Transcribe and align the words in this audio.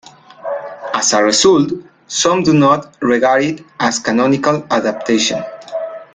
As 0.95 1.13
a 1.13 1.23
result, 1.23 1.73
some 2.07 2.41
do 2.41 2.55
not 2.55 2.95
regard 3.03 3.43
it 3.43 3.63
as 3.79 3.99
a 3.99 4.01
canonical 4.01 4.65
adaptation. 4.71 5.43